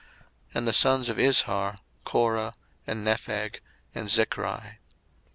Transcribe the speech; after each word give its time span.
02:006:021 0.01 0.09
And 0.55 0.67
the 0.67 0.73
sons 0.73 1.09
of 1.09 1.17
Izhar; 1.17 1.77
Korah, 2.05 2.53
and 2.87 3.05
Nepheg, 3.05 3.59
and 3.93 4.07
Zichri. 4.07 4.77